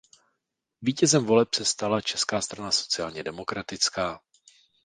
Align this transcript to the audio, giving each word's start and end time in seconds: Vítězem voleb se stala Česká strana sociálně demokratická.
Vítězem 0.81 1.25
voleb 1.25 1.53
se 1.53 1.65
stala 1.65 2.01
Česká 2.01 2.41
strana 2.41 2.71
sociálně 2.71 3.23
demokratická. 3.23 4.19